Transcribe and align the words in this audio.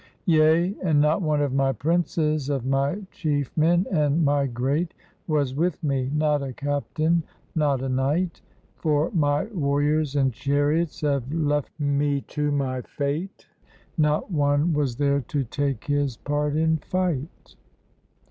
"Yea, 0.25 0.73
and 0.81 0.99
not 0.99 1.21
one 1.21 1.43
of 1.43 1.53
my 1.53 1.71
princes, 1.71 2.49
of 2.49 2.65
my 2.65 2.99
chief 3.11 3.55
men 3.55 3.85
and 3.91 4.25
my 4.25 4.47
great, 4.47 4.95
Was 5.27 5.53
with 5.53 5.77
me, 5.83 6.09
not 6.15 6.41
a 6.41 6.53
captain, 6.53 7.21
not 7.53 7.83
a 7.83 7.87
knight; 7.87 8.41
For 8.77 9.11
my 9.13 9.43
warriors 9.53 10.15
and 10.15 10.33
chariots 10.33 11.01
had 11.01 11.31
left 11.31 11.79
me 11.79 12.21
to 12.29 12.49
my 12.51 12.81
fate, 12.81 13.45
Not 13.95 14.31
one 14.31 14.73
was 14.73 14.95
there 14.95 15.21
to 15.21 15.43
take 15.43 15.83
his 15.85 16.17
part 16.17 16.55
in 16.55 16.77
fight." 16.77 17.55